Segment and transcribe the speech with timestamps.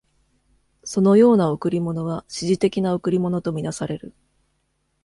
[0.83, 4.15] そのような贈り物は指示的な贈り物とみなされる。